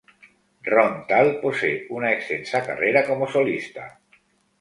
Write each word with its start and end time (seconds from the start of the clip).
Ron 0.63 1.05
Thal 1.05 1.39
posee 1.41 1.85
una 1.91 2.11
extensa 2.11 2.65
carrera 2.65 3.05
como 3.05 3.27
solista. 3.27 3.99